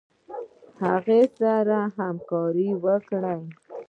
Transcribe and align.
هغه 0.83 1.19
سره 1.39 1.79
به 1.91 1.91
همکاري 1.97 2.69
وکړي. 2.83 3.39